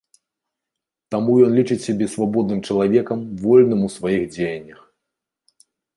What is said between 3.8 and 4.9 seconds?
у сваіх дзеяннях.